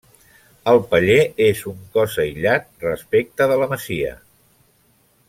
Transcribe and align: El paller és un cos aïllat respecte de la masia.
El 0.71 0.79
paller 0.93 1.17
és 1.49 1.61
un 1.73 1.77
cos 1.97 2.17
aïllat 2.25 2.65
respecte 2.89 3.49
de 3.53 3.59
la 3.65 3.69
masia. 3.75 4.15